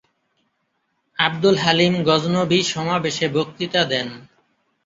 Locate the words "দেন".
3.91-4.07